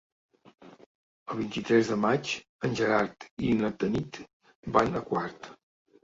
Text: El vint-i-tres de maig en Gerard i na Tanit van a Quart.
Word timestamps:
El 1.33 1.35
vint-i-tres 1.41 1.91
de 1.91 1.97
maig 2.05 2.31
en 2.67 2.73
Gerard 2.79 3.27
i 3.49 3.51
na 3.59 3.69
Tanit 3.83 4.17
van 4.79 4.97
a 5.01 5.03
Quart. 5.11 5.51